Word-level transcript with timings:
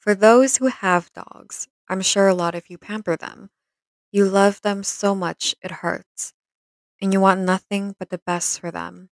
For 0.00 0.14
those 0.14 0.56
who 0.56 0.68
have 0.68 1.12
dogs, 1.12 1.68
I'm 1.86 2.00
sure 2.00 2.26
a 2.26 2.34
lot 2.34 2.54
of 2.54 2.70
you 2.70 2.78
pamper 2.78 3.16
them. 3.16 3.50
You 4.10 4.24
love 4.24 4.62
them 4.62 4.82
so 4.82 5.14
much 5.14 5.54
it 5.60 5.70
hurts, 5.70 6.32
and 7.02 7.12
you 7.12 7.20
want 7.20 7.42
nothing 7.42 7.94
but 7.98 8.08
the 8.08 8.16
best 8.16 8.58
for 8.58 8.70
them. 8.70 9.10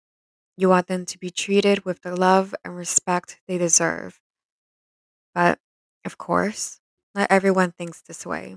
You 0.56 0.70
want 0.70 0.88
them 0.88 1.06
to 1.08 1.20
be 1.20 1.30
treated 1.30 1.84
with 1.84 2.04
the 2.04 2.16
love 2.16 2.56
and 2.64 2.78
respect 2.78 3.42
they 3.50 3.58
deserve. 3.58 4.22
But, 5.36 5.60
of 6.06 6.18
course, 6.18 6.80
not 7.14 7.28
everyone 7.30 7.74
thinks 7.74 8.02
this 8.02 8.26
way. 8.26 8.56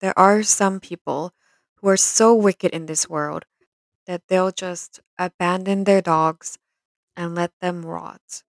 There 0.00 0.18
are 0.18 0.42
some 0.42 0.80
people 0.80 1.34
who 1.76 1.88
are 1.88 1.98
so 1.98 2.34
wicked 2.34 2.72
in 2.72 2.86
this 2.86 3.10
world 3.10 3.44
that 4.06 4.22
they'll 4.28 4.52
just 4.52 5.00
abandon 5.18 5.84
their 5.84 6.00
dogs 6.00 6.58
and 7.14 7.34
let 7.34 7.52
them 7.60 7.84
rot. 7.84 8.42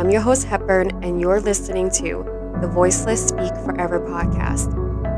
I'm 0.00 0.08
your 0.08 0.22
host, 0.22 0.46
Hepburn, 0.46 1.04
and 1.04 1.20
you're 1.20 1.42
listening 1.42 1.90
to 1.90 2.24
the 2.62 2.68
Voiceless 2.68 3.28
Speak 3.28 3.54
Forever 3.66 4.00
podcast, 4.00 4.72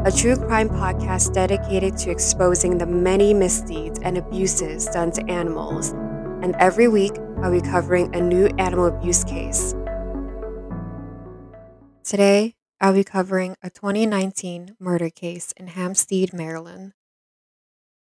a 0.04 0.10
true 0.10 0.34
crime 0.34 0.68
podcast 0.68 1.32
dedicated 1.32 1.96
to 1.98 2.10
exposing 2.10 2.78
the 2.78 2.86
many 2.86 3.32
misdeeds 3.32 4.00
and 4.00 4.18
abuses 4.18 4.86
done 4.86 5.12
to 5.12 5.24
animals. 5.30 5.90
And 6.42 6.56
every 6.56 6.88
week, 6.88 7.12
I'll 7.40 7.52
be 7.52 7.60
covering 7.60 8.12
a 8.12 8.20
new 8.20 8.46
animal 8.58 8.86
abuse 8.86 9.22
case. 9.22 9.76
Today, 12.02 12.56
I'll 12.80 12.94
be 12.94 13.04
covering 13.04 13.54
a 13.62 13.70
2019 13.70 14.74
murder 14.80 15.10
case 15.10 15.52
in 15.56 15.68
Hampstead, 15.68 16.32
Maryland. 16.32 16.94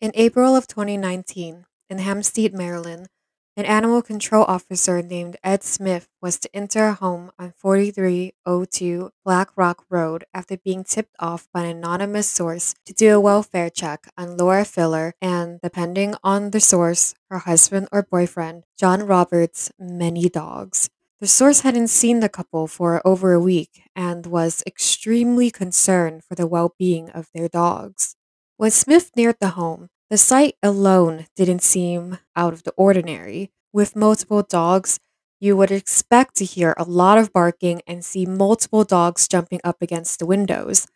In 0.00 0.12
April 0.14 0.56
of 0.56 0.66
2019, 0.66 1.66
in 1.90 1.98
Hampstead, 1.98 2.54
Maryland, 2.54 3.08
an 3.56 3.64
animal 3.66 4.02
control 4.02 4.44
officer 4.48 5.00
named 5.00 5.36
Ed 5.44 5.62
Smith 5.62 6.08
was 6.20 6.38
to 6.40 6.50
enter 6.52 6.86
a 6.86 6.94
home 6.94 7.30
on 7.38 7.52
4302 7.56 9.10
Black 9.24 9.50
Rock 9.56 9.84
Road 9.88 10.24
after 10.34 10.56
being 10.56 10.82
tipped 10.82 11.14
off 11.20 11.46
by 11.52 11.62
an 11.62 11.76
anonymous 11.76 12.28
source 12.28 12.74
to 12.84 12.92
do 12.92 13.14
a 13.14 13.20
welfare 13.20 13.70
check 13.70 14.08
on 14.18 14.36
Laura 14.36 14.64
Filler 14.64 15.14
and, 15.22 15.60
depending 15.62 16.16
on 16.24 16.50
the 16.50 16.58
source, 16.58 17.14
her 17.30 17.38
husband 17.38 17.86
or 17.92 18.02
boyfriend, 18.02 18.64
John 18.76 19.04
Roberts' 19.06 19.70
many 19.78 20.28
dogs. 20.28 20.90
The 21.20 21.28
source 21.28 21.60
hadn't 21.60 21.88
seen 21.88 22.18
the 22.18 22.28
couple 22.28 22.66
for 22.66 23.00
over 23.06 23.32
a 23.32 23.40
week 23.40 23.82
and 23.94 24.26
was 24.26 24.64
extremely 24.66 25.50
concerned 25.52 26.24
for 26.24 26.34
the 26.34 26.48
well 26.48 26.74
being 26.76 27.08
of 27.10 27.30
their 27.32 27.48
dogs. 27.48 28.16
When 28.56 28.72
Smith 28.72 29.12
neared 29.16 29.36
the 29.40 29.50
home, 29.50 29.90
the 30.10 30.18
sight 30.18 30.54
alone 30.62 31.26
didn't 31.36 31.62
seem 31.62 32.18
out 32.36 32.52
of 32.52 32.62
the 32.62 32.72
ordinary. 32.76 33.50
With 33.72 33.96
multiple 33.96 34.42
dogs, 34.42 35.00
you 35.40 35.56
would 35.56 35.70
expect 35.70 36.36
to 36.36 36.44
hear 36.44 36.74
a 36.76 36.84
lot 36.84 37.18
of 37.18 37.32
barking 37.32 37.82
and 37.86 38.04
see 38.04 38.24
multiple 38.24 38.84
dogs 38.84 39.28
jumping 39.28 39.60
up 39.64 39.82
against 39.82 40.18
the 40.18 40.26
windows. 40.26 40.86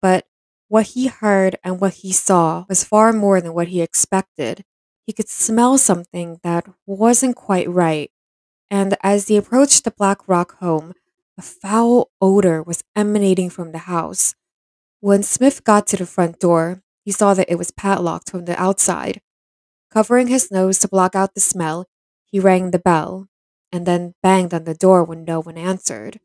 But 0.00 0.26
what 0.68 0.88
he 0.88 1.08
heard 1.08 1.56
and 1.64 1.80
what 1.80 1.94
he 1.94 2.12
saw 2.12 2.64
was 2.68 2.84
far 2.84 3.12
more 3.12 3.40
than 3.40 3.54
what 3.54 3.68
he 3.68 3.82
expected. 3.82 4.64
He 5.06 5.12
could 5.12 5.28
smell 5.28 5.76
something 5.78 6.38
that 6.44 6.66
wasn't 6.86 7.34
quite 7.34 7.68
right. 7.68 8.10
And 8.70 8.96
as 9.02 9.26
he 9.26 9.36
approached 9.36 9.82
the 9.82 9.90
Black 9.90 10.28
Rock 10.28 10.58
home, 10.58 10.94
a 11.36 11.42
foul 11.42 12.10
odor 12.20 12.62
was 12.62 12.84
emanating 12.94 13.50
from 13.50 13.72
the 13.72 13.78
house. 13.78 14.34
When 15.00 15.22
Smith 15.22 15.64
got 15.64 15.86
to 15.88 15.96
the 15.96 16.06
front 16.06 16.38
door, 16.38 16.82
he 17.10 17.12
saw 17.12 17.34
that 17.34 17.50
it 17.50 17.58
was 17.58 17.72
padlocked 17.72 18.30
from 18.30 18.44
the 18.44 18.56
outside. 18.62 19.20
Covering 19.90 20.28
his 20.28 20.52
nose 20.52 20.78
to 20.78 20.86
block 20.86 21.16
out 21.16 21.34
the 21.34 21.40
smell, 21.40 21.86
he 22.24 22.38
rang 22.38 22.70
the 22.70 22.78
bell 22.78 23.26
and 23.72 23.84
then 23.84 24.14
banged 24.22 24.54
on 24.54 24.62
the 24.62 24.76
door 24.76 25.02
when 25.02 25.24
no 25.24 25.40
one 25.40 25.58
answered. 25.58 26.20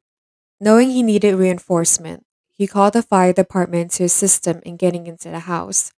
Knowing 0.61 0.91
he 0.91 1.01
needed 1.01 1.33
reinforcement, 1.33 2.23
he 2.53 2.67
called 2.67 2.93
the 2.93 3.01
fire 3.01 3.33
department 3.33 3.89
to 3.93 4.03
assist 4.03 4.45
him 4.45 4.61
in 4.63 4.77
getting 4.77 5.07
into 5.07 5.31
the 5.31 5.49
house. 5.49 5.91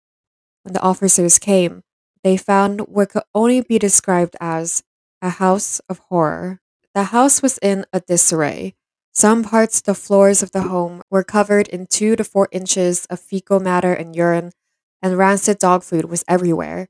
When 0.64 0.72
the 0.72 0.82
officers 0.82 1.38
came, 1.38 1.84
they 2.24 2.38
found 2.38 2.88
what 2.88 3.10
could 3.10 3.24
only 3.36 3.60
be 3.60 3.78
described 3.78 4.38
as 4.40 4.84
a 5.22 5.32
house 5.32 5.82
of 5.90 6.00
horror. 6.08 6.62
The 6.96 7.12
house 7.12 7.42
was 7.42 7.58
in 7.58 7.86
a 7.92 8.00
disarray. 8.00 8.76
Some 9.12 9.44
parts 9.44 9.80
of 9.80 9.84
the 9.84 9.96
floors 9.96 10.42
of 10.42 10.54
the 10.54 10.62
home 10.72 11.02
were 11.10 11.26
covered 11.26 11.68
in 11.68 11.88
two 11.88 12.16
to 12.16 12.24
four 12.24 12.48
inches 12.54 13.06
of 13.08 13.20
fecal 13.20 13.60
matter 13.60 13.92
and 13.92 14.16
urine 14.16 14.54
and 15.02 15.18
rancid 15.18 15.60
dog 15.60 15.84
food 15.84 16.06
was 16.06 16.24
everywhere. 16.28 16.90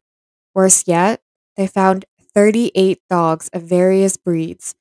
Worse 0.54 0.88
yet, 0.88 1.22
they 1.56 1.68
found 1.68 2.06
38 2.34 3.02
dogs 3.10 3.50
of 3.54 3.64
various 3.64 4.18
breeds, 4.18 4.76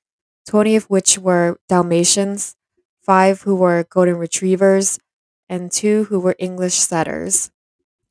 20 0.46 0.76
of 0.76 0.84
which 0.84 1.18
were 1.18 1.58
Dalmatians, 1.68 2.56
5 3.02 3.42
who 3.42 3.54
were 3.56 3.84
Golden 3.88 4.16
Retrievers, 4.16 4.98
and 5.48 5.70
2 5.70 6.04
who 6.04 6.20
were 6.20 6.36
English 6.38 6.74
setters. 6.74 7.50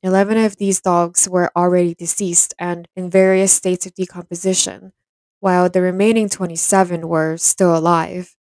11 0.02 0.38
of 0.38 0.56
these 0.56 0.80
dogs 0.80 1.28
were 1.28 1.50
already 1.56 1.94
deceased 1.94 2.54
and 2.58 2.88
in 2.96 3.10
various 3.10 3.52
states 3.52 3.86
of 3.86 3.94
decomposition, 3.94 4.92
while 5.40 5.68
the 5.68 5.82
remaining 5.82 6.28
27 6.28 7.08
were 7.08 7.36
still 7.36 7.76
alive. 7.76 8.36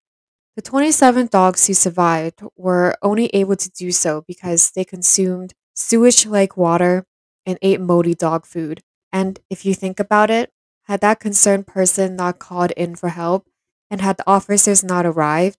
The 0.57 0.63
27 0.63 1.29
dogs 1.29 1.67
who 1.67 1.75
survived 1.75 2.43
were 2.57 2.97
only 3.03 3.27
able 3.29 3.57
to 3.57 3.71
do 3.71 3.93
so 3.93 4.23
because 4.27 4.71
they 4.73 4.85
consumed 4.85 5.55
sewage 5.83 6.27
like 6.27 6.57
water, 6.57 7.05
and 7.45 7.59
ate 7.61 7.81
moldy 7.81 8.15
dog 8.15 8.47
food. 8.47 8.83
And 9.13 9.41
if 9.51 9.67
you 9.67 9.75
think 9.75 10.01
about 10.01 10.31
it, 10.31 10.53
had 10.85 11.01
that 11.01 11.21
concerned 11.21 11.67
person 11.67 12.17
not 12.17 12.39
called 12.39 12.71
in 12.73 12.97
for 12.97 13.11
help 13.11 13.47
and 13.91 14.01
had 14.01 14.17
the 14.17 14.29
officers 14.29 14.83
not 14.83 15.07
arrived, 15.07 15.59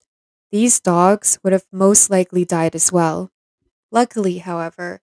these 0.51 0.79
dogs 0.79 1.39
would 1.43 1.53
have 1.53 1.65
most 1.71 2.09
likely 2.09 2.45
died 2.45 2.75
as 2.75 2.91
well. 2.91 3.31
Luckily, 3.91 4.39
however, 4.39 5.01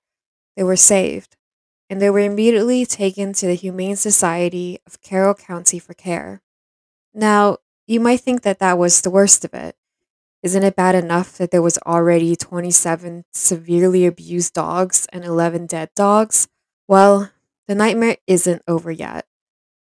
they 0.56 0.62
were 0.62 0.76
saved, 0.76 1.36
and 1.88 2.00
they 2.00 2.10
were 2.10 2.20
immediately 2.20 2.84
taken 2.84 3.32
to 3.34 3.46
the 3.46 3.54
Humane 3.54 3.96
Society 3.96 4.78
of 4.86 5.00
Carroll 5.00 5.34
County 5.34 5.78
for 5.78 5.94
care. 5.94 6.42
Now, 7.14 7.58
you 7.86 8.00
might 8.00 8.20
think 8.20 8.42
that 8.42 8.58
that 8.58 8.78
was 8.78 9.02
the 9.02 9.10
worst 9.10 9.44
of 9.44 9.54
it, 9.54 9.76
isn't 10.42 10.62
it 10.62 10.76
bad 10.76 10.94
enough 10.94 11.36
that 11.38 11.50
there 11.50 11.62
was 11.62 11.78
already 11.86 12.34
27 12.34 13.24
severely 13.32 14.06
abused 14.06 14.54
dogs 14.54 15.06
and 15.12 15.24
11 15.24 15.66
dead 15.66 15.90
dogs? 15.94 16.48
Well, 16.88 17.30
the 17.68 17.74
nightmare 17.74 18.16
isn't 18.26 18.62
over 18.66 18.90
yet. 18.90 19.26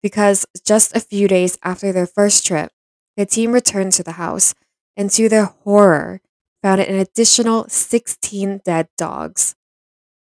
Because 0.03 0.47
just 0.65 0.97
a 0.97 1.01
few 1.01 1.29
days 1.29 1.59
after 1.63 1.93
their 1.93 2.07
first 2.07 2.47
trip, 2.47 2.73
the 3.17 3.27
team 3.27 3.53
returned 3.53 3.93
to 3.93 4.03
the 4.03 4.13
house 4.13 4.55
and 4.97 5.11
to 5.11 5.29
their 5.29 5.45
horror, 5.45 6.21
found 6.63 6.81
an 6.81 6.95
additional 6.99 7.69
16 7.69 8.61
dead 8.65 8.89
dogs. 8.99 9.55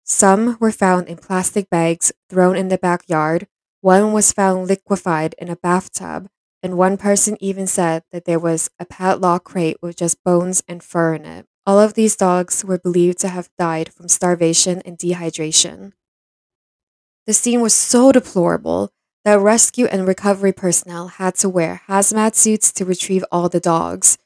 Some 0.04 0.58
were 0.60 0.72
found 0.72 1.08
in 1.08 1.18
plastic 1.18 1.70
bags 1.70 2.12
thrown 2.30 2.56
in 2.56 2.70
the 2.70 2.78
backyard. 2.78 3.48
One 3.82 4.12
was 4.12 4.34
found 4.34 4.68
liquefied 4.68 5.36
in 5.38 5.50
a 5.50 5.56
bathtub, 5.56 6.30
and 6.62 6.78
one 6.78 6.98
person 6.98 7.38
even 7.40 7.68
said 7.68 8.04
that 8.12 8.26
there 8.26 8.40
was 8.40 8.70
a 8.80 8.86
padlock 8.86 9.44
crate 9.44 9.78
with 9.82 9.98
just 9.98 10.24
bones 10.24 10.64
and 10.68 10.84
fur 10.84 11.14
in 11.14 11.26
it. 11.26 11.46
All 11.66 11.80
of 11.80 11.94
these 11.94 12.16
dogs 12.16 12.66
were 12.66 12.80
believed 12.80 13.20
to 13.20 13.30
have 13.30 13.50
died 13.58 13.94
from 13.94 14.08
starvation 14.08 14.82
and 14.86 14.98
dehydration. 14.98 15.94
The 17.28 17.34
scene 17.34 17.62
was 17.62 17.74
so 17.74 18.12
deplorable 18.12 18.92
that 19.24 19.40
rescue 19.40 19.86
and 19.86 20.08
recovery 20.08 20.52
personnel 20.52 21.10
had 21.10 21.36
to 21.36 21.50
wear 21.50 21.82
hazmat 21.88 22.36
suits 22.36 22.72
to 22.74 22.86
retrieve 22.86 23.24
all 23.32 23.50
the 23.50 23.60
dogs. 23.60 24.18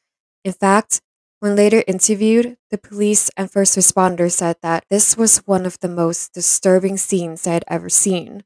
In 0.46 0.54
fact, 0.54 1.02
when 1.40 1.58
later 1.58 1.84
interviewed, 1.88 2.56
the 2.72 2.78
police 2.78 3.30
and 3.36 3.52
first 3.52 3.78
responders 3.78 4.32
said 4.32 4.56
that 4.62 4.86
this 4.90 5.18
was 5.18 5.40
one 5.40 5.66
of 5.66 5.78
the 5.80 5.90
most 5.90 6.34
disturbing 6.34 6.96
scenes 6.96 7.42
they 7.42 7.52
had 7.52 7.66
ever 7.68 7.90
seen. 7.90 8.44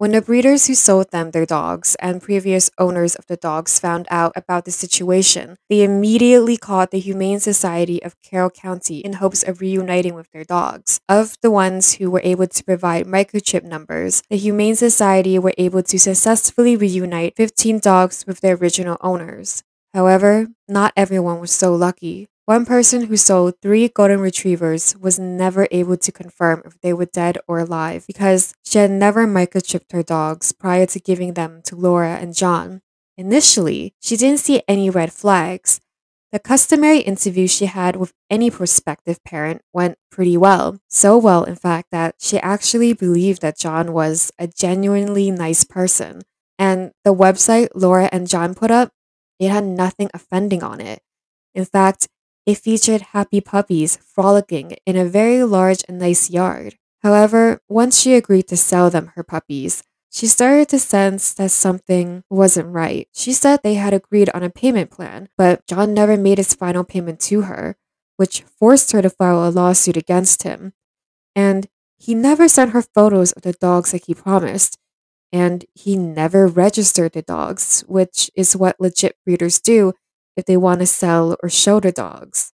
When 0.00 0.12
the 0.12 0.22
breeders 0.22 0.66
who 0.66 0.74
sold 0.74 1.10
them 1.10 1.32
their 1.32 1.44
dogs 1.44 1.94
and 2.00 2.22
previous 2.22 2.70
owners 2.78 3.14
of 3.16 3.26
the 3.26 3.36
dogs 3.36 3.78
found 3.78 4.06
out 4.10 4.32
about 4.34 4.64
the 4.64 4.70
situation, 4.70 5.58
they 5.68 5.82
immediately 5.82 6.56
called 6.56 6.90
the 6.90 6.98
Humane 6.98 7.38
Society 7.38 8.02
of 8.02 8.16
Carroll 8.22 8.48
County 8.48 9.00
in 9.00 9.20
hopes 9.20 9.42
of 9.42 9.60
reuniting 9.60 10.14
with 10.14 10.30
their 10.32 10.44
dogs. 10.44 11.02
Of 11.06 11.36
the 11.42 11.50
ones 11.50 11.96
who 11.96 12.10
were 12.10 12.22
able 12.24 12.46
to 12.46 12.64
provide 12.64 13.04
microchip 13.04 13.62
numbers, 13.62 14.22
the 14.30 14.38
Humane 14.38 14.76
Society 14.76 15.38
were 15.38 15.52
able 15.58 15.82
to 15.82 15.98
successfully 15.98 16.76
reunite 16.76 17.36
15 17.36 17.80
dogs 17.80 18.24
with 18.26 18.40
their 18.40 18.56
original 18.56 18.96
owners. 19.02 19.62
However, 19.92 20.46
not 20.66 20.94
everyone 20.96 21.40
was 21.40 21.50
so 21.50 21.74
lucky. 21.74 22.26
One 22.46 22.66
person 22.66 23.06
who 23.06 23.16
sold 23.16 23.54
three 23.62 23.88
golden 23.88 24.20
retrievers 24.20 24.96
was 24.96 25.18
never 25.18 25.68
able 25.70 25.96
to 25.98 26.12
confirm 26.12 26.62
if 26.64 26.80
they 26.80 26.92
were 26.92 27.06
dead 27.06 27.38
or 27.46 27.60
alive 27.60 28.04
because 28.06 28.54
she 28.64 28.78
had 28.78 28.90
never 28.90 29.26
microchipped 29.26 29.92
her 29.92 30.02
dogs 30.02 30.50
prior 30.52 30.86
to 30.86 30.98
giving 31.00 31.34
them 31.34 31.62
to 31.66 31.76
Laura 31.76 32.16
and 32.16 32.34
John. 32.34 32.82
Initially, 33.16 33.94
she 34.00 34.16
didn't 34.16 34.40
see 34.40 34.62
any 34.66 34.90
red 34.90 35.12
flags, 35.12 35.80
The 36.32 36.38
customary 36.38 37.00
interview 37.00 37.46
she 37.48 37.66
had 37.66 37.96
with 37.96 38.12
any 38.30 38.50
prospective 38.50 39.22
parent 39.24 39.62
went 39.72 39.98
pretty 40.10 40.36
well. 40.36 40.78
So 40.88 41.18
well, 41.18 41.42
in 41.44 41.56
fact, 41.56 41.88
that 41.90 42.16
she 42.20 42.38
actually 42.38 42.92
believed 42.92 43.42
that 43.42 43.58
John 43.58 43.92
was 43.92 44.30
a 44.38 44.46
genuinely 44.46 45.30
nice 45.30 45.64
person. 45.64 46.22
And 46.58 46.92
the 47.04 47.14
website 47.14 47.70
Laura 47.74 48.08
and 48.12 48.28
John 48.28 48.54
put 48.54 48.70
up, 48.70 48.92
it 49.40 49.50
had 49.50 49.64
nothing 49.64 50.10
offending 50.14 50.62
on 50.62 50.80
it. 50.80 51.02
In 51.54 51.64
fact, 51.64 52.08
it 52.46 52.58
featured 52.58 53.12
happy 53.12 53.40
puppies 53.40 53.96
frolicking 53.96 54.76
in 54.86 54.96
a 54.96 55.04
very 55.04 55.42
large 55.44 55.84
and 55.88 55.98
nice 55.98 56.30
yard. 56.30 56.76
However, 57.02 57.60
once 57.68 58.00
she 58.00 58.14
agreed 58.14 58.48
to 58.48 58.56
sell 58.56 58.90
them 58.90 59.12
her 59.14 59.22
puppies, 59.22 59.82
she 60.12 60.26
started 60.26 60.68
to 60.70 60.78
sense 60.78 61.32
that 61.34 61.52
something 61.52 62.24
wasn't 62.28 62.74
right. 62.74 63.08
She 63.14 63.32
said 63.32 63.60
they 63.62 63.74
had 63.74 63.94
agreed 63.94 64.28
on 64.34 64.42
a 64.42 64.50
payment 64.50 64.90
plan, 64.90 65.28
but 65.38 65.66
John 65.66 65.94
never 65.94 66.16
made 66.16 66.38
his 66.38 66.52
final 66.52 66.82
payment 66.82 67.20
to 67.20 67.42
her, 67.42 67.76
which 68.16 68.42
forced 68.42 68.90
her 68.92 69.00
to 69.02 69.10
file 69.10 69.48
a 69.48 69.50
lawsuit 69.50 69.96
against 69.96 70.42
him. 70.42 70.72
And 71.36 71.68
he 71.96 72.14
never 72.14 72.48
sent 72.48 72.72
her 72.72 72.82
photos 72.82 73.32
of 73.32 73.42
the 73.42 73.52
dogs 73.52 73.92
like 73.92 74.06
he 74.06 74.14
promised. 74.14 74.78
And 75.32 75.64
he 75.74 75.96
never 75.96 76.48
registered 76.48 77.12
the 77.12 77.22
dogs, 77.22 77.84
which 77.86 78.32
is 78.34 78.56
what 78.56 78.80
legit 78.80 79.16
breeders 79.24 79.60
do 79.60 79.92
if 80.36 80.44
they 80.44 80.56
want 80.56 80.80
to 80.80 80.86
sell 80.86 81.36
or 81.42 81.48
show 81.48 81.80
the 81.80 81.92
dogs. 81.92 82.52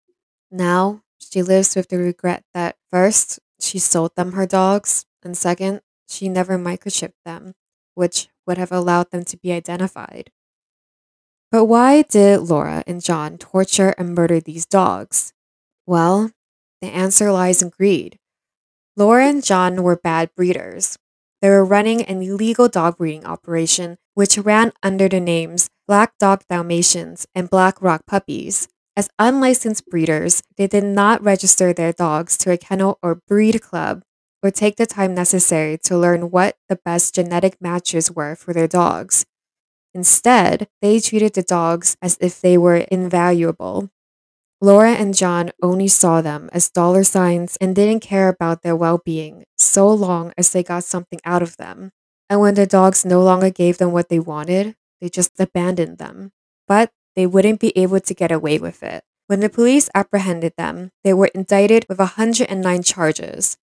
Now, 0.51 1.03
she 1.19 1.41
lives 1.41 1.75
with 1.75 1.89
the 1.89 1.97
regret 1.97 2.43
that 2.53 2.77
first, 2.91 3.39
she 3.59 3.79
sold 3.79 4.15
them 4.15 4.33
her 4.33 4.45
dogs, 4.45 5.05
and 5.23 5.37
second, 5.37 5.81
she 6.07 6.29
never 6.29 6.57
microchipped 6.57 7.21
them, 7.25 7.55
which 7.95 8.29
would 8.45 8.57
have 8.57 8.71
allowed 8.71 9.11
them 9.11 9.25
to 9.25 9.37
be 9.37 9.51
identified. 9.51 10.31
But 11.51 11.65
why 11.65 12.01
did 12.01 12.41
Laura 12.41 12.83
and 12.87 13.01
John 13.01 13.37
torture 13.37 13.93
and 13.97 14.15
murder 14.15 14.39
these 14.39 14.65
dogs? 14.65 15.33
Well, 15.85 16.31
the 16.81 16.87
answer 16.87 17.31
lies 17.31 17.61
in 17.61 17.69
greed. 17.69 18.19
Laura 18.97 19.27
and 19.27 19.43
John 19.43 19.83
were 19.83 19.95
bad 19.95 20.33
breeders. 20.35 20.97
They 21.41 21.49
were 21.49 21.65
running 21.65 22.01
an 22.03 22.21
illegal 22.21 22.69
dog 22.69 22.97
breeding 22.97 23.25
operation 23.25 23.97
which 24.13 24.37
ran 24.37 24.71
under 24.81 25.09
the 25.09 25.19
names 25.19 25.69
Black 25.85 26.17
Dog 26.17 26.43
Dalmatians 26.49 27.27
and 27.35 27.49
Black 27.49 27.81
Rock 27.81 28.05
Puppies. 28.07 28.69
As 28.95 29.09
unlicensed 29.19 29.85
breeders, 29.87 30.41
they 30.55 30.65
did 30.65 30.85
not 30.85 31.21
register 31.21 31.73
their 31.73 31.91
dogs 31.91 32.37
to 32.37 32.51
a 32.51 32.57
kennel 32.57 32.99
or 33.03 33.19
breed 33.27 33.61
club 33.61 34.03
or 34.41 34.49
take 34.49 34.77
the 34.77 34.85
time 34.85 35.13
necessary 35.13 35.77
to 35.83 35.97
learn 35.97 36.31
what 36.31 36.55
the 36.69 36.79
best 36.85 37.15
genetic 37.15 37.57
matches 37.59 38.09
were 38.09 38.33
for 38.33 38.53
their 38.53 38.67
dogs. 38.67 39.25
Instead, 39.93 40.69
they 40.81 41.01
treated 41.01 41.33
the 41.33 41.43
dogs 41.43 41.97
as 42.01 42.17
if 42.21 42.39
they 42.39 42.57
were 42.57 42.77
invaluable. 42.89 43.89
Laura 44.61 44.93
and 44.93 45.13
John 45.13 45.51
only 45.61 45.89
saw 45.89 46.21
them 46.21 46.49
as 46.53 46.69
dollar 46.69 47.03
signs 47.03 47.57
and 47.57 47.75
didn't 47.75 47.99
care 47.99 48.29
about 48.29 48.61
their 48.61 48.75
well 48.75 49.01
being 49.03 49.43
so 49.57 49.89
long 49.89 50.31
as 50.37 50.51
they 50.51 50.63
got 50.63 50.85
something 50.85 51.19
out 51.25 51.41
of 51.41 51.57
them. 51.57 51.91
And 52.29 52.39
when 52.39 52.53
the 52.53 52.65
dogs 52.65 53.03
no 53.03 53.21
longer 53.21 53.49
gave 53.49 53.79
them 53.79 53.91
what 53.91 54.07
they 54.07 54.19
wanted, 54.19 54.75
they 55.03 55.09
just 55.09 55.37
abandoned 55.37 55.97
them. 55.97 56.31
But 56.65 56.93
they 57.17 57.27
wouldn't 57.27 57.59
be 57.59 57.77
able 57.77 57.99
to 57.99 58.13
get 58.13 58.31
away 58.31 58.57
with 58.57 58.81
it. 58.81 59.03
When 59.27 59.41
the 59.41 59.49
police 59.49 59.89
apprehended 59.93 60.53
them, 60.57 60.91
they 61.03 61.13
were 61.13 61.29
indicted 61.35 61.85
with 61.89 61.99
109 61.99 62.83
charges, 62.83 63.57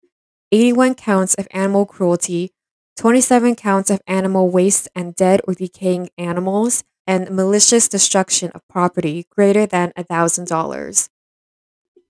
81 0.52 0.96
counts 0.96 1.34
of 1.34 1.48
animal 1.52 1.86
cruelty, 1.86 2.52
27 2.98 3.56
counts 3.56 3.88
of 3.88 4.02
animal 4.06 4.50
waste 4.50 4.86
and 4.94 5.16
dead 5.16 5.40
or 5.48 5.54
decaying 5.54 6.10
animals, 6.18 6.84
and 7.06 7.30
malicious 7.30 7.88
destruction 7.88 8.50
of 8.54 8.68
property 8.68 9.26
greater 9.30 9.64
than 9.64 9.92
$1,000. 9.96 11.08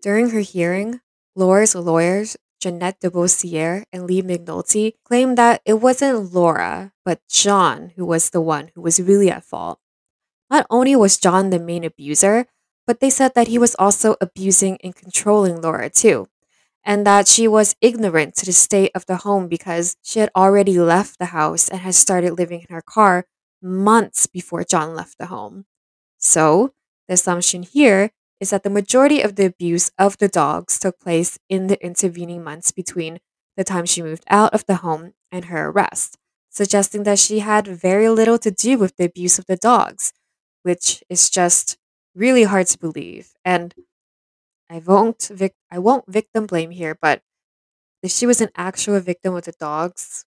During 0.03 0.31
her 0.31 0.41
hearing, 0.41 1.01
Laura's 1.37 1.77
lawyers, 1.77 2.37
Jeanette 2.61 3.01
DeBossiere 3.01 3.85
and 3.93 4.05
Lee 4.05 4.23
McNulty, 4.23 4.95
claimed 5.05 5.39
that 5.39 5.63
it 5.65 5.75
wasn't 5.75 6.33
Laura, 6.33 6.93
but 7.05 7.21
John 7.29 7.93
who 7.97 8.05
was 8.05 8.31
the 8.31 8.41
one 8.41 8.71
who 8.75 8.83
was 8.83 9.01
really 9.01 9.31
at 9.31 9.45
fault. 9.45 9.79
Not 10.51 10.67
only 10.69 10.95
was 10.95 11.19
John 11.19 11.51
the 11.51 11.59
main 11.59 11.85
abuser, 11.85 12.47
but 12.87 13.01
they 13.01 13.11
said 13.11 13.33
that 13.35 13.49
he 13.49 13.59
was 13.59 13.77
also 13.79 14.17
abusing 14.21 14.79
and 14.83 14.95
controlling 14.95 15.61
Laura 15.61 15.89
too 15.89 16.29
and 16.85 17.07
that 17.07 17.29
she 17.29 17.47
was 17.47 17.77
ignorant 17.81 18.35
to 18.37 18.47
the 18.47 18.53
state 18.53 18.91
of 18.95 19.07
the 19.07 19.19
home 19.19 19.49
because 19.49 19.97
she 20.03 20.21
had 20.21 20.31
already 20.35 20.79
left 20.79 21.19
the 21.19 21.27
house 21.27 21.69
and 21.69 21.81
had 21.81 21.95
started 21.95 22.39
living 22.39 22.61
in 22.61 22.75
her 22.75 22.83
car 22.83 23.27
months 23.63 24.27
before 24.27 24.65
John 24.65 24.95
left 24.95 25.19
the 25.19 25.27
home. 25.27 25.67
So, 26.19 26.73
the 27.07 27.15
assumption 27.15 27.63
here 27.63 28.13
is 28.41 28.51
that 28.51 28.63
the 28.63 28.71
majority 28.71 29.21
of 29.23 29.37
the 29.37 29.47
abuse 29.47 29.91
of 29.99 30.19
the 30.19 30.29
dogs 30.29 30.79
took 30.79 30.99
place 31.01 31.39
in 31.49 31.67
the 31.67 31.83
intervening 31.85 32.43
months 32.43 32.73
between 32.73 33.21
the 33.57 33.65
time 33.65 33.85
she 33.87 34.03
moved 34.03 34.25
out 34.29 34.55
of 34.55 34.67
the 34.67 34.77
home 34.77 35.13
and 35.31 35.47
her 35.47 35.69
arrest, 35.69 36.19
suggesting 36.51 37.03
that 37.05 37.19
she 37.19 37.41
had 37.41 37.67
very 37.67 38.09
little 38.09 38.39
to 38.39 38.51
do 38.51 38.79
with 38.79 38.97
the 38.97 39.05
abuse 39.05 39.39
of 39.39 39.47
the 39.47 39.57
dogs, 39.57 40.13
which 40.63 41.03
is 41.11 41.31
just 41.31 41.79
really 42.15 42.45
hard 42.45 42.67
to 42.69 42.79
believe. 42.79 43.33
And 43.45 43.75
I 44.71 44.79
won't 44.79 45.25
vic- 45.33 45.57
I 45.71 45.79
won't 45.79 46.07
victim 46.11 46.47
blame 46.47 46.71
here, 46.71 46.97
but 47.01 47.23
if 48.03 48.11
she 48.13 48.27
was 48.27 48.41
an 48.41 48.51
actual 48.57 49.01
victim 49.01 49.35
of 49.35 49.45
the 49.45 49.53
dogs, 49.53 50.27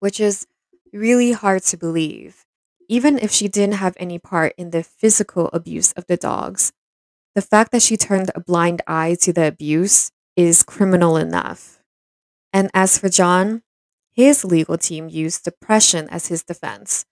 which 0.00 0.20
is 0.20 0.46
really 0.92 1.32
hard 1.32 1.62
to 1.64 1.76
believe, 1.76 2.44
even 2.88 3.18
if 3.18 3.30
she 3.30 3.48
didn't 3.48 3.76
have 3.76 3.96
any 3.98 4.18
part 4.18 4.54
in 4.56 4.70
the 4.70 4.82
physical 4.82 5.50
abuse 5.52 5.92
of 5.92 6.06
the 6.06 6.16
dogs, 6.16 6.72
the 7.34 7.42
fact 7.42 7.72
that 7.72 7.82
she 7.82 7.96
turned 7.96 8.30
a 8.34 8.40
blind 8.40 8.82
eye 8.86 9.16
to 9.20 9.32
the 9.32 9.46
abuse 9.46 10.10
is 10.36 10.62
criminal 10.62 11.16
enough. 11.16 11.80
And 12.52 12.70
as 12.74 12.98
for 12.98 13.08
John, 13.08 13.62
his 14.10 14.44
legal 14.44 14.78
team 14.78 15.08
used 15.08 15.44
depression 15.44 16.08
as 16.10 16.28
his 16.28 16.42
defense, 16.42 17.04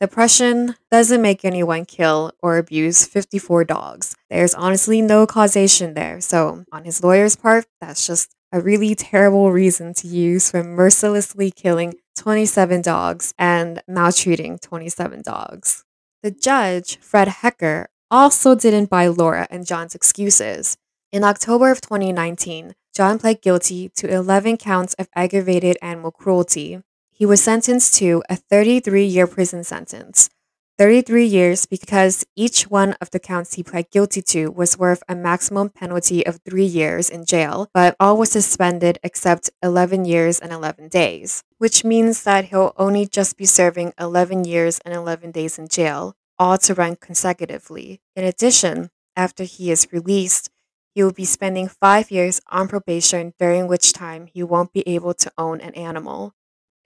Depression 0.00 0.76
doesn't 0.92 1.20
make 1.20 1.44
anyone 1.44 1.84
kill 1.84 2.30
or 2.40 2.56
abuse 2.56 3.04
54 3.04 3.64
dogs. 3.64 4.14
There's 4.30 4.54
honestly 4.54 5.02
no 5.02 5.26
causation 5.26 5.94
there. 5.94 6.20
So, 6.20 6.64
on 6.70 6.84
his 6.84 7.02
lawyer's 7.02 7.34
part, 7.34 7.66
that's 7.80 8.06
just 8.06 8.32
a 8.52 8.60
really 8.60 8.94
terrible 8.94 9.50
reason 9.50 9.94
to 9.94 10.06
use 10.06 10.52
for 10.52 10.62
mercilessly 10.62 11.50
killing 11.50 11.94
27 12.18 12.82
dogs 12.82 13.32
and 13.38 13.82
maltreating 13.88 14.58
27 14.58 15.22
dogs. 15.22 15.84
The 16.22 16.30
judge, 16.30 16.98
Fred 16.98 17.28
Hecker, 17.28 17.88
also 18.10 18.54
didn't 18.54 18.90
buy 18.90 19.06
Laura 19.06 19.46
and 19.50 19.66
John's 19.66 19.94
excuses. 19.94 20.76
In 21.12 21.24
October 21.24 21.70
of 21.70 21.80
2019, 21.80 22.74
John 22.94 23.18
pled 23.18 23.40
guilty 23.40 23.88
to 23.96 24.12
11 24.12 24.56
counts 24.56 24.94
of 24.94 25.08
aggravated 25.14 25.78
animal 25.80 26.10
cruelty 26.10 26.82
he 27.18 27.26
was 27.26 27.42
sentenced 27.42 27.94
to 27.94 28.22
a 28.30 28.36
33 28.36 29.04
year 29.04 29.26
prison 29.26 29.64
sentence. 29.64 30.30
33 30.78 31.26
years 31.26 31.66
because 31.66 32.24
each 32.36 32.70
one 32.70 32.92
of 33.00 33.10
the 33.10 33.18
counts 33.18 33.54
he 33.54 33.64
pled 33.64 33.90
guilty 33.90 34.22
to 34.22 34.48
was 34.48 34.78
worth 34.78 35.02
a 35.08 35.16
maximum 35.16 35.68
penalty 35.68 36.24
of 36.24 36.38
three 36.48 36.64
years 36.64 37.10
in 37.10 37.24
jail, 37.24 37.68
but 37.74 37.96
all 37.98 38.16
was 38.16 38.30
suspended 38.30 38.96
except 39.02 39.50
11 39.60 40.04
years 40.04 40.38
and 40.38 40.52
11 40.52 40.86
days, 40.86 41.42
which 41.58 41.82
means 41.82 42.22
that 42.22 42.44
he'll 42.46 42.72
only 42.76 43.06
just 43.06 43.36
be 43.36 43.44
serving 43.44 43.92
11 43.98 44.44
years 44.44 44.78
and 44.84 44.94
11 44.94 45.32
days 45.32 45.58
in 45.58 45.66
jail, 45.66 46.14
all 46.38 46.56
to 46.56 46.74
run 46.74 46.94
consecutively. 46.94 48.00
In 48.14 48.22
addition, 48.22 48.90
after 49.16 49.42
he 49.42 49.72
is 49.72 49.88
released, 49.90 50.48
he 50.94 51.02
will 51.02 51.12
be 51.12 51.24
spending 51.24 51.66
five 51.66 52.12
years 52.12 52.40
on 52.50 52.68
probation, 52.68 53.34
during 53.36 53.66
which 53.66 53.92
time 53.92 54.26
he 54.26 54.44
won't 54.44 54.72
be 54.72 54.86
able 54.86 55.14
to 55.14 55.32
own 55.36 55.60
an 55.60 55.74
animal. 55.74 56.34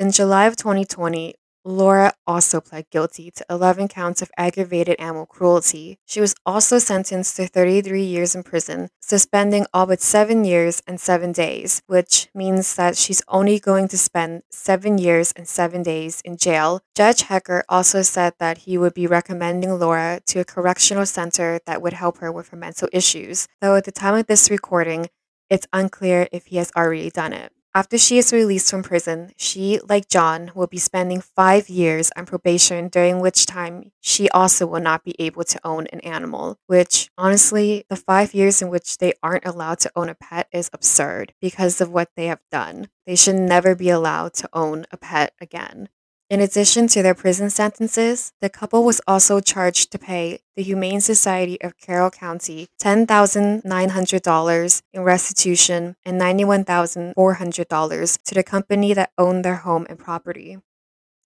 In 0.01 0.11
July 0.11 0.47
of 0.47 0.57
2020, 0.57 1.35
Laura 1.65 2.13
also 2.27 2.61
pled 2.61 2.91
guilty 2.91 3.31
to 3.31 3.45
11 3.49 3.89
counts 3.89 4.21
of 4.21 4.31
aggravated 4.37 4.97
animal 4.99 5.27
cruelty. 5.27 5.99
She 6.05 6.21
was 6.21 6.35
also 6.45 6.79
sentenced 6.79 7.37
to 7.37 7.47
33 7.47 8.03
years 8.03 8.35
in 8.35 8.43
prison, 8.43 8.89
suspending 9.01 9.67
all 9.73 9.87
but 9.87 10.01
seven 10.01 10.45
years 10.45 10.83
and 10.87 11.01
seven 11.01 11.31
days, 11.31 11.83
which 11.87 12.29
means 12.35 12.75
that 12.77 12.97
she's 12.97 13.23
only 13.29 13.61
going 13.61 13.89
to 13.89 13.99
spend 13.99 14.43
seven 14.51 14.99
years 14.99 15.33
and 15.37 15.47
seven 15.47 15.83
days 15.83 16.21
in 16.25 16.37
jail. 16.37 16.81
Judge 16.97 17.23
Hecker 17.23 17.65
also 17.69 18.03
said 18.03 18.35
that 18.39 18.59
he 18.59 18.77
would 18.77 18.95
be 18.95 19.07
recommending 19.07 19.79
Laura 19.79 20.21
to 20.27 20.41
a 20.41 20.45
correctional 20.45 21.07
center 21.07 21.61
that 21.67 21.81
would 21.81 21.93
help 21.93 22.19
her 22.19 22.33
with 22.33 22.49
her 22.49 22.57
mental 22.57 22.89
issues, 22.93 23.47
though 23.61 23.77
at 23.77 23.85
the 23.85 23.93
time 23.93 24.15
of 24.15 24.27
this 24.27 24.51
recording, 24.51 25.09
it's 25.49 25.67
unclear 25.73 26.29
if 26.33 26.47
he 26.47 26.57
has 26.57 26.73
already 26.77 27.11
done 27.11 27.33
it. 27.33 27.53
After 27.75 27.97
she 27.97 28.19
is 28.19 28.35
released 28.35 28.71
from 28.71 28.83
prison, 28.83 29.33
she, 29.39 29.81
like 29.89 30.09
John, 30.09 30.53
will 30.55 30.67
be 30.67 30.77
spending 30.79 31.23
five 31.23 31.71
years 31.71 32.11
on 32.17 32.27
probation, 32.27 32.89
during 32.89 33.19
which 33.21 33.47
time 33.47 33.93
she 33.99 34.29
also 34.29 34.67
will 34.67 34.81
not 34.81 35.05
be 35.05 35.17
able 35.19 35.45
to 35.45 35.61
own 35.65 35.87
an 35.87 36.01
animal. 36.01 36.59
Which, 36.67 37.11
honestly, 37.17 37.85
the 37.89 37.97
five 37.97 38.35
years 38.35 38.61
in 38.61 38.69
which 38.69 38.99
they 38.99 39.15
aren't 39.23 39.47
allowed 39.47 39.81
to 39.81 39.93
own 39.97 40.11
a 40.11 40.15
pet 40.15 40.49
is 40.53 40.69
absurd 40.75 41.33
because 41.41 41.81
of 41.81 41.91
what 41.91 42.11
they 42.15 42.27
have 42.27 42.43
done. 42.51 42.89
They 43.07 43.17
should 43.17 43.37
never 43.37 43.75
be 43.75 43.89
allowed 43.89 44.35
to 44.35 44.51
own 44.53 44.85
a 44.91 44.99
pet 44.99 45.33
again. 45.41 45.89
In 46.33 46.41
addition 46.41 46.89
to 46.89 47.03
their 47.03 47.13
prison 47.13 47.51
sentences, 47.51 48.33
the 48.41 48.49
couple 48.49 48.85
was 48.85 49.03
also 49.07 49.39
charged 49.39 49.93
to 49.93 49.99
pay 49.99 50.39
the 50.57 50.63
Humane 50.63 51.03
Society 51.03 51.61
of 51.61 51.77
Carroll 51.77 52.09
County 52.09 52.69
$10,900 52.81 54.83
in 54.95 55.03
restitution 55.03 55.95
and 56.07 56.19
$91,400 56.19 58.23
to 58.23 58.35
the 58.35 58.43
company 58.43 58.95
that 58.95 59.13
owned 59.19 59.45
their 59.45 59.57
home 59.57 59.87
and 59.91 59.99
property. 59.99 60.57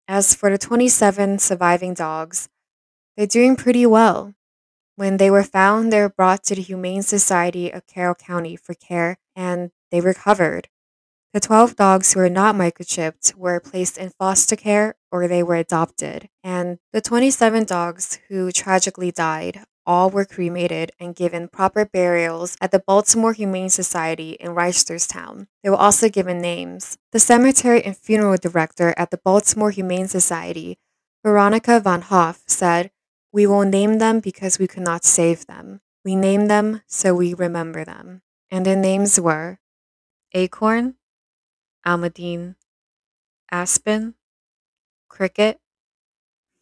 As 0.08 0.34
for 0.34 0.50
the 0.50 0.58
27 0.58 1.38
surviving 1.38 1.94
dogs, 1.94 2.48
they're 3.16 3.28
doing 3.28 3.54
pretty 3.54 3.86
well. 3.86 4.34
When 4.96 5.18
they 5.18 5.30
were 5.30 5.44
found, 5.44 5.92
they 5.92 6.00
were 6.00 6.08
brought 6.08 6.42
to 6.46 6.56
the 6.56 6.62
Humane 6.62 7.02
Society 7.02 7.70
of 7.70 7.86
Carroll 7.86 8.16
County 8.16 8.56
for 8.56 8.74
care 8.74 9.18
and 9.36 9.70
they 9.92 10.00
recovered. 10.00 10.68
The 11.32 11.40
12 11.40 11.76
dogs 11.76 12.12
who 12.12 12.20
were 12.20 12.30
not 12.30 12.54
microchipped 12.54 13.34
were 13.34 13.60
placed 13.60 13.98
in 13.98 14.10
foster 14.18 14.56
care 14.56 14.94
or 15.12 15.28
they 15.28 15.42
were 15.42 15.56
adopted, 15.56 16.28
and 16.42 16.78
the 16.92 17.00
27 17.00 17.64
dogs 17.64 18.18
who 18.28 18.50
tragically 18.50 19.10
died 19.10 19.64
all 19.86 20.10
were 20.10 20.24
cremated 20.24 20.90
and 20.98 21.14
given 21.14 21.48
proper 21.48 21.84
burials 21.84 22.56
at 22.60 22.72
the 22.72 22.78
Baltimore 22.80 23.32
Humane 23.32 23.70
Society 23.70 24.32
in 24.40 24.50
Reisterstown. 24.50 25.46
They 25.62 25.70
were 25.70 25.76
also 25.76 26.08
given 26.08 26.40
names. 26.40 26.98
The 27.12 27.20
cemetery 27.20 27.84
and 27.84 27.96
funeral 27.96 28.36
director 28.36 28.92
at 28.96 29.10
the 29.10 29.20
Baltimore 29.24 29.70
Humane 29.70 30.08
Society, 30.08 30.78
Veronica 31.24 31.80
Von 31.80 32.02
Hoff, 32.02 32.42
said, 32.46 32.90
We 33.32 33.46
will 33.46 33.64
name 33.64 33.98
them 33.98 34.20
because 34.20 34.58
we 34.58 34.66
could 34.66 34.82
not 34.82 35.04
save 35.04 35.46
them. 35.46 35.80
We 36.04 36.16
name 36.16 36.46
them 36.46 36.82
so 36.86 37.14
we 37.14 37.34
remember 37.34 37.84
them. 37.84 38.22
And 38.50 38.66
their 38.66 38.76
names 38.76 39.20
were 39.20 39.58
Acorn, 40.34 40.96
Almadine, 41.86 42.56
Aspen, 43.50 44.14
Cricket, 45.08 45.60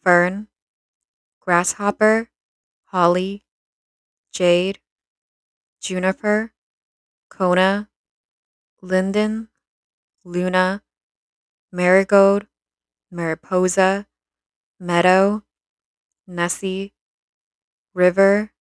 Fern, 0.03 0.47
Grasshopper, 1.41 2.29
Holly, 2.85 3.45
Jade, 4.31 4.79
Juniper, 5.79 6.53
Kona, 7.29 7.89
Linden, 8.81 9.49
Luna, 10.23 10.83
Marigold, 11.71 12.47
Mariposa, 13.11 14.07
Meadow, 14.79 15.43
Nessie, 16.27 16.93
River, 17.93 18.51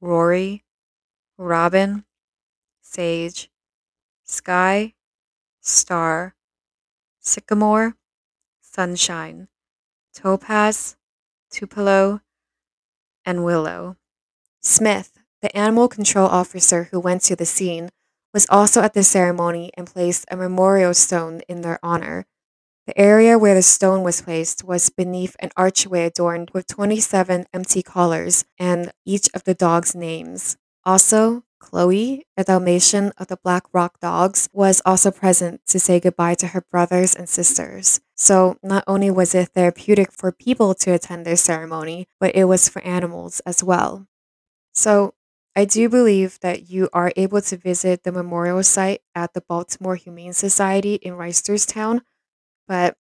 Rory, 0.00 0.64
Robin, 1.38 2.04
Sage, 2.82 3.50
Sky, 4.24 4.94
Star, 5.64 6.34
Sycamore, 7.20 7.96
Sunshine, 8.60 9.48
Topaz, 10.14 10.96
Tupelo, 11.50 12.20
and 13.24 13.44
Willow. 13.44 13.96
Smith, 14.60 15.18
the 15.40 15.56
animal 15.56 15.88
control 15.88 16.28
officer 16.28 16.88
who 16.90 17.00
went 17.00 17.22
to 17.22 17.34
the 17.34 17.46
scene, 17.46 17.88
was 18.34 18.46
also 18.50 18.82
at 18.82 18.92
the 18.92 19.02
ceremony 19.02 19.70
and 19.74 19.86
placed 19.86 20.26
a 20.30 20.36
memorial 20.36 20.92
stone 20.92 21.40
in 21.48 21.62
their 21.62 21.78
honor. 21.82 22.26
The 22.86 22.98
area 22.98 23.38
where 23.38 23.54
the 23.54 23.62
stone 23.62 24.02
was 24.02 24.20
placed 24.20 24.64
was 24.64 24.90
beneath 24.90 25.34
an 25.38 25.50
archway 25.56 26.04
adorned 26.04 26.50
with 26.52 26.66
27 26.66 27.46
empty 27.54 27.82
collars 27.82 28.44
and 28.58 28.92
each 29.06 29.30
of 29.32 29.44
the 29.44 29.54
dogs' 29.54 29.94
names. 29.94 30.58
Also, 30.84 31.44
Chloe, 31.58 32.26
a 32.36 32.44
Dalmatian 32.44 33.12
of 33.18 33.28
the 33.28 33.36
Black 33.36 33.64
Rock 33.72 34.00
Dogs, 34.00 34.48
was 34.52 34.82
also 34.84 35.10
present 35.10 35.60
to 35.66 35.80
say 35.80 36.00
goodbye 36.00 36.34
to 36.36 36.48
her 36.48 36.60
brothers 36.60 37.14
and 37.14 37.28
sisters. 37.28 38.00
So, 38.14 38.56
not 38.62 38.84
only 38.86 39.10
was 39.10 39.34
it 39.34 39.50
therapeutic 39.50 40.12
for 40.12 40.32
people 40.32 40.74
to 40.76 40.92
attend 40.92 41.26
their 41.26 41.36
ceremony, 41.36 42.08
but 42.20 42.34
it 42.34 42.44
was 42.44 42.68
for 42.68 42.82
animals 42.82 43.40
as 43.46 43.62
well. 43.62 44.06
So, 44.74 45.14
I 45.56 45.64
do 45.66 45.88
believe 45.88 46.40
that 46.40 46.70
you 46.70 46.88
are 46.92 47.12
able 47.16 47.42
to 47.42 47.56
visit 47.56 48.02
the 48.02 48.12
memorial 48.12 48.62
site 48.62 49.02
at 49.14 49.34
the 49.34 49.42
Baltimore 49.42 49.96
Humane 49.96 50.32
Society 50.32 50.94
in 50.94 51.14
Reisterstown, 51.14 52.00
but 52.66 52.96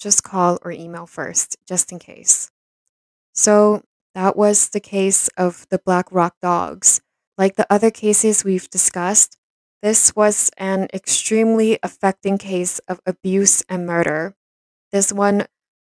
just 0.00 0.24
call 0.24 0.58
or 0.62 0.72
email 0.72 1.06
first, 1.06 1.58
just 1.68 1.92
in 1.92 1.98
case. 2.00 2.50
So, 3.34 3.84
that 4.14 4.36
was 4.36 4.70
the 4.70 4.80
case 4.80 5.28
of 5.36 5.66
the 5.70 5.78
Black 5.78 6.06
Rock 6.10 6.36
Dogs. 6.42 7.01
Like 7.38 7.56
the 7.56 7.66
other 7.72 7.90
cases 7.90 8.44
we've 8.44 8.68
discussed, 8.70 9.36
this 9.82 10.14
was 10.14 10.50
an 10.58 10.88
extremely 10.94 11.78
affecting 11.82 12.38
case 12.38 12.78
of 12.80 13.00
abuse 13.06 13.62
and 13.68 13.86
murder. 13.86 14.36
This 14.92 15.12
one 15.12 15.46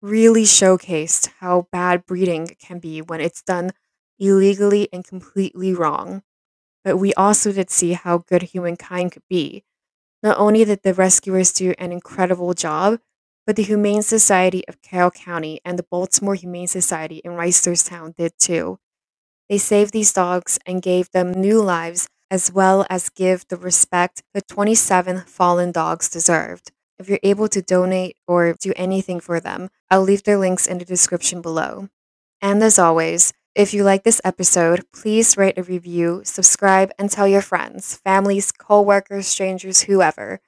really 0.03 0.45
showcased 0.45 1.31
how 1.41 1.69
bad 1.73 2.07
breeding 2.07 2.49
can 2.59 2.79
be 2.79 3.01
when 3.03 3.21
it's 3.21 3.43
done 3.43 3.73
illegally 4.19 4.89
and 4.93 5.07
completely 5.07 5.73
wrong. 5.75 6.23
But 6.85 6.97
we 6.99 7.15
also 7.15 7.53
did 7.53 7.71
see 7.71 7.93
how 7.93 8.19
good 8.19 8.43
humankind 8.43 9.13
could 9.13 9.29
be. 9.29 9.65
Not 10.23 10.39
only 10.39 10.65
did 10.65 10.83
the 10.83 10.95
rescuers 10.95 11.53
do 11.53 11.75
an 11.79 11.93
incredible 11.93 12.55
job, 12.55 13.01
but 13.47 13.57
the 13.57 13.63
Humane 13.63 14.03
Society 14.03 14.67
of 14.69 14.83
Carroll 14.83 15.11
County 15.11 15.61
and 15.65 15.79
the 15.79 15.87
Baltimore 15.91 16.35
Humane 16.35 16.67
Society 16.69 17.19
in 17.25 17.33
Reisterstown 17.33 18.17
did 18.17 18.33
too. 18.39 18.79
They 19.49 19.59
saved 19.59 19.93
these 19.93 20.13
dogs 20.13 20.59
and 20.67 20.83
gave 20.83 21.11
them 21.11 21.33
new 21.33 21.63
lives, 21.63 22.09
as 22.31 22.53
well 22.53 22.87
as 22.91 23.09
give 23.11 23.47
the 23.49 23.57
respect 23.57 24.23
the 24.35 24.43
27 24.43 25.23
fallen 25.27 25.73
dogs 25.73 26.09
deserved. 26.09 26.73
If 26.99 27.09
you're 27.09 27.21
able 27.23 27.49
to 27.49 27.63
donate 27.63 28.17
or 28.27 28.55
do 28.55 28.73
anything 28.77 29.21
for 29.21 29.41
them, 29.41 29.69
I'll 29.91 30.03
leave 30.03 30.23
their 30.25 30.39
links 30.39 30.67
in 30.67 30.79
the 30.79 30.85
description 30.85 31.43
below. 31.43 31.89
And 32.41 32.63
as 32.63 32.79
always, 32.79 33.33
if 33.55 33.73
you 33.73 33.85
like 33.85 34.03
this 34.05 34.21
episode, 34.25 34.85
please 34.93 35.37
rate 35.37 35.59
a 35.59 35.63
review, 35.63 36.23
subscribe, 36.25 36.93
and 36.99 37.11
tell 37.11 37.27
your 37.29 37.43
friends, 37.43 37.97
families, 38.05 38.53
co 38.53 38.83
workers, 38.83 39.27
strangers, 39.27 39.83
whoever 39.83 40.41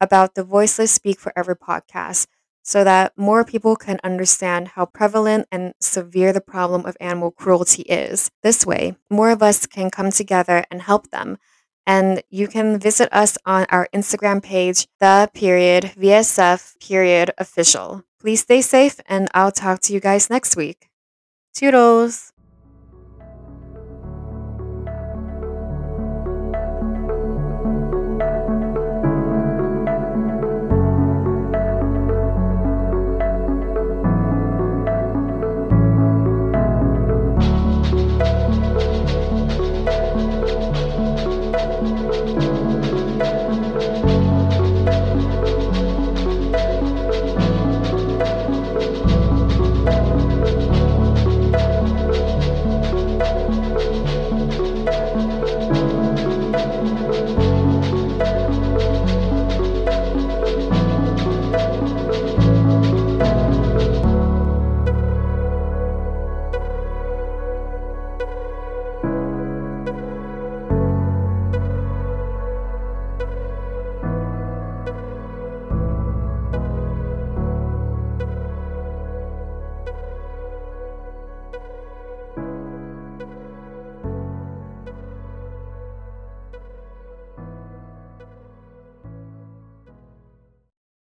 about 0.00 0.34
the 0.34 0.44
Voiceless 0.44 0.92
Speak 0.92 1.18
Forever 1.18 1.54
podcast 1.54 2.26
so 2.66 2.82
that 2.82 3.12
more 3.16 3.44
people 3.44 3.76
can 3.76 4.00
understand 4.02 4.66
how 4.74 4.84
prevalent 4.84 5.46
and 5.52 5.72
severe 5.80 6.32
the 6.32 6.40
problem 6.40 6.84
of 6.84 6.96
animal 6.98 7.30
cruelty 7.30 7.82
is. 7.82 8.28
This 8.42 8.66
way, 8.66 8.96
more 9.08 9.30
of 9.30 9.40
us 9.40 9.66
can 9.66 9.88
come 9.88 10.10
together 10.10 10.64
and 10.68 10.82
help 10.82 11.10
them. 11.10 11.38
And 11.86 12.24
you 12.28 12.48
can 12.48 12.80
visit 12.80 13.08
us 13.12 13.38
on 13.46 13.66
our 13.70 13.88
Instagram 13.94 14.42
page, 14.42 14.88
the 14.98 15.30
period 15.32 15.92
VSF 15.96 16.80
period 16.80 17.30
official. 17.38 18.02
Please 18.18 18.40
stay 18.40 18.62
safe, 18.62 18.98
and 19.06 19.28
I'll 19.32 19.52
talk 19.52 19.78
to 19.82 19.92
you 19.92 20.00
guys 20.00 20.28
next 20.28 20.56
week. 20.56 20.88
Toodles! 21.54 22.35